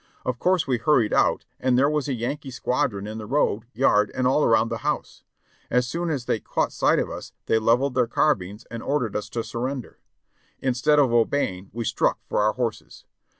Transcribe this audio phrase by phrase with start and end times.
[0.25, 4.11] Of course we hurried out, and there was a Yankee squadron in the road, yard,
[4.15, 5.21] and all around the house.
[5.69, 9.29] As soon as they caught sight of us they leveled their carbines and ordered us
[9.29, 9.99] to surrender;
[10.59, 13.05] instead of obeying we struck for our horses.